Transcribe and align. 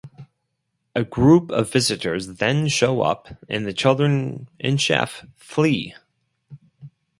A 0.95 1.03
group 1.03 1.51
of 1.51 1.71
Visitors 1.71 2.37
then 2.37 2.67
show 2.69 3.01
up, 3.03 3.37
and 3.47 3.67
the 3.67 3.71
children 3.71 4.49
and 4.59 4.81
Chef 4.81 5.27
flee. 5.35 5.93